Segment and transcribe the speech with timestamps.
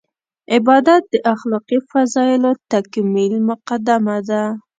[0.55, 4.43] عبادت د اخلاقي فضایلو تکمیل مقدمه ده.